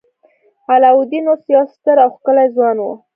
[0.71, 2.85] علاوالدین اوس یو ستر او ښکلی ځوان و.